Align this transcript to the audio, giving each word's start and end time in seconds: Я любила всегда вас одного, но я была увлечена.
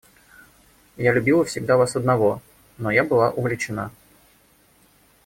Я 0.97 1.13
любила 1.13 1.45
всегда 1.45 1.77
вас 1.77 1.95
одного, 1.95 2.41
но 2.79 2.89
я 2.89 3.03
была 3.03 3.29
увлечена. 3.29 3.91